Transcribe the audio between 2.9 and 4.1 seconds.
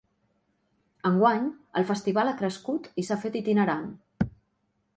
i s’ha fet itinerant.